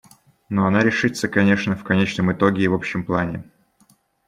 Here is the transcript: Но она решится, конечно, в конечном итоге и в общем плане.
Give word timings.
Но 0.49 0.65
она 0.65 0.79
решится, 0.83 1.27
конечно, 1.27 1.75
в 1.75 1.83
конечном 1.83 2.31
итоге 2.33 2.63
и 2.63 2.67
в 2.67 2.73
общем 2.73 3.05
плане. 3.05 3.43